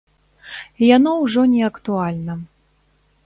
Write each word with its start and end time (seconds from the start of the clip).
Яно 0.95 1.11
ўжо 1.23 1.45
не 1.53 1.61
актуальна. 1.69 2.33